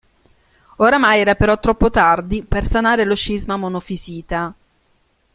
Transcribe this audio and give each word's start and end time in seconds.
Oramai 0.77 1.19
era 1.19 1.35
però 1.35 1.59
troppo 1.59 1.91
tardi 1.91 2.41
per 2.43 2.65
sanare 2.65 3.03
lo 3.03 3.13
scisma 3.15 3.55
monofisita. 3.55 4.51